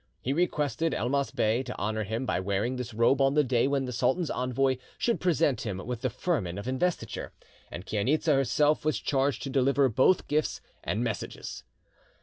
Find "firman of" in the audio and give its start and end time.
6.09-6.67